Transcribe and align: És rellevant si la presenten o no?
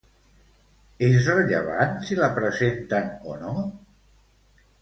És 1.07 1.27
rellevant 1.33 1.93
si 2.07 2.19
la 2.21 2.31
presenten 2.39 3.15
o 3.35 3.39
no? 3.45 3.55